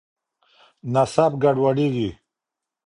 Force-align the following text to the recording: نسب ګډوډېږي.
نسب 0.93 1.31
ګډوډېږي. 1.43 2.09